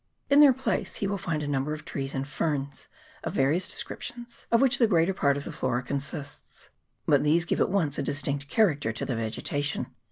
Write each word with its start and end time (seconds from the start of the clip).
In 0.31 0.39
their 0.39 0.51
place 0.51 0.95
he 0.95 1.05
will 1.05 1.19
find 1.19 1.43
a 1.43 1.47
number 1.47 1.75
of 1.75 1.85
trees 1.85 2.15
and 2.15 2.27
ferns 2.27 2.87
of 3.23 3.33
various 3.33 3.69
descriptions, 3.69 4.47
of 4.51 4.59
which 4.59 4.79
the 4.79 4.87
greater 4.87 5.13
part 5.13 5.37
of 5.37 5.43
the 5.43 5.51
flora 5.51 5.83
consists. 5.83 6.71
But 7.05 7.23
these 7.23 7.45
give 7.45 7.61
at 7.61 7.69
once 7.69 7.99
a 7.99 8.01
distinct 8.01 8.47
character 8.47 8.91
to 8.91 9.05
the 9.05 9.13
vegeta 9.15 9.63
tion. 9.63 9.91